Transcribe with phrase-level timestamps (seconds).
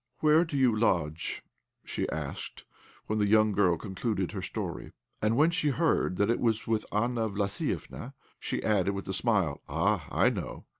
[0.17, 1.43] "Where do you lodge?"
[1.85, 2.65] she asked,
[3.05, 4.93] when the young girl concluded her story.
[5.21, 9.61] And when she heard that it was with Anna Vlassiéfna, she added, with a smile:
[9.69, 10.07] "Ah!
[10.09, 10.65] I know!